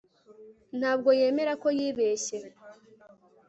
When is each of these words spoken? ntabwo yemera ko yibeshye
ntabwo 0.79 1.09
yemera 1.19 1.53
ko 1.61 1.67
yibeshye 1.77 2.37